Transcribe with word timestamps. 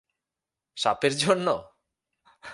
সাপের 0.77 1.13
জন্য? 1.17 1.47